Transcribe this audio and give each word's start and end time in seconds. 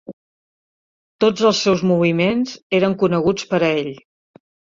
Tots 1.23 1.45
els 1.49 1.59
seus 1.65 1.83
moviments 1.89 2.55
eren 2.79 2.97
coneguts 3.05 3.47
per 3.53 3.61
a 3.61 3.71
ell. 3.85 3.93